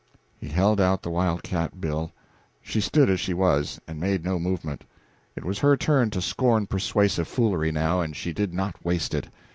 [0.35, 2.11] He held out the wild cat bill;
[2.63, 4.83] she stood as she was, and made no movement.
[5.35, 9.29] It was her turn to scorn persuasive foolery, now, and she did not waste it.